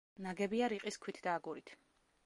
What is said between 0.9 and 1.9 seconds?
ქვით და აგურით.